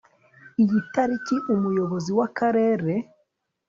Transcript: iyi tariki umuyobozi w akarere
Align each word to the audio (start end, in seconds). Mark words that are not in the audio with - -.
iyi 0.61 0.79
tariki 0.93 1.35
umuyobozi 1.53 2.09
w 2.17 2.19
akarere 2.27 2.93